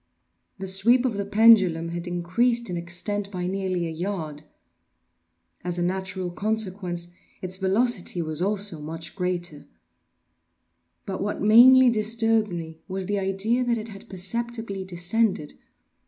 [0.57, 4.41] The sweep of the pendulum had increased in extent by nearly a yard.
[5.63, 7.09] As a natural consequence,
[7.43, 9.67] its velocity was also much greater.
[11.05, 15.53] But what mainly disturbed me was the idea that had perceptibly descended.